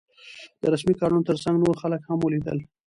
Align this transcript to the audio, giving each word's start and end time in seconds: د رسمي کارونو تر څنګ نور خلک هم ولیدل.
د 0.61 0.63
رسمي 0.73 0.95
کارونو 1.01 1.27
تر 1.29 1.37
څنګ 1.43 1.55
نور 1.63 1.75
خلک 1.81 2.01
هم 2.09 2.19
ولیدل. 2.21 2.57